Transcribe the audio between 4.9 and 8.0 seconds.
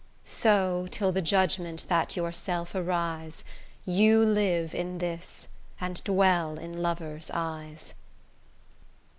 this, and dwell in lovers' eyes.